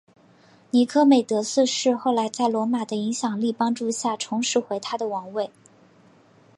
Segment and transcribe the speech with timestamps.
[0.71, 5.51] 尼科美德四世后来在罗马的影响力帮助下重拾回他的王位。